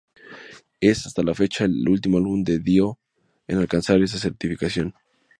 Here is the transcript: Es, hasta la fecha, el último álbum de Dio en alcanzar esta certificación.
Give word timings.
Es, 0.79 1.05
hasta 1.05 1.21
la 1.21 1.35
fecha, 1.35 1.63
el 1.65 1.87
último 1.87 2.17
álbum 2.17 2.43
de 2.43 2.57
Dio 2.57 2.97
en 3.45 3.59
alcanzar 3.59 4.01
esta 4.01 4.17
certificación. 4.17 4.95